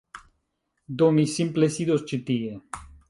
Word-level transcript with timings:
Do, 1.01 1.09
mi 1.17 1.25
simple 1.35 1.69
sidos 1.77 2.07
ĉi 2.13 2.21
tie 2.31 2.59